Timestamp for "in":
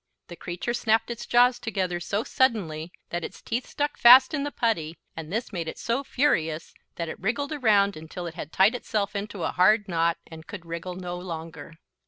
4.33-4.41